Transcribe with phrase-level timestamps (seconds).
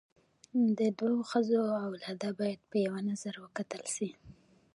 [0.77, 4.09] د دوو ښځو اولاده باید په یوه نظر وکتل سي.